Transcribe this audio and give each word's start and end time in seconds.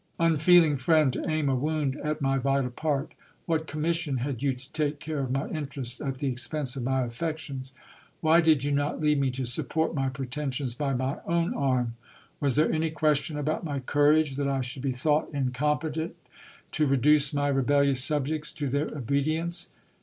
Unfeeling 0.19 0.77
friend, 0.77 1.13
to 1.13 1.29
aim 1.29 1.47
a 1.47 1.53
wound 1.55 1.95
at 1.97 2.21
my 2.23 2.39
vital 2.39 2.71
part! 2.71 3.11
What 3.45 3.67
commission 3.67 4.17
had 4.17 4.41
you 4.41 4.51
to 4.53 4.71
take 4.71 4.99
care 4.99 5.19
of 5.19 5.29
my 5.29 5.47
interests 5.49 6.01
at 6.01 6.17
the 6.17 6.25
expense 6.27 6.75
of 6.75 6.81
my 6.81 7.03
affections? 7.03 7.73
Why 8.19 8.41
did 8.41 8.63
you 8.63 8.71
not 8.71 8.99
leave 8.99 9.19
me 9.19 9.29
to 9.29 9.45
support 9.45 9.93
my 9.93 10.09
pretensions 10.09 10.73
by 10.73 10.95
my 10.95 11.19
own 11.27 11.53
arm? 11.53 11.97
Was 12.39 12.55
there 12.55 12.73
any 12.73 12.89
question 12.89 13.37
about 13.37 13.63
my 13.63 13.79
courage 13.79 14.37
that 14.37 14.47
I 14.47 14.61
should 14.61 14.81
be 14.81 14.91
thought 14.91 15.29
incompetent 15.33 16.15
to 16.71 16.87
reduce 16.87 17.31
my 17.31 17.47
rebellious 17.49 18.03
subjects 18.03 18.51
to 18.53 18.69
their 18.69 18.87
obedience 18.87 19.69